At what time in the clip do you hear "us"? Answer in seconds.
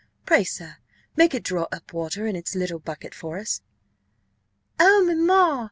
3.37-3.61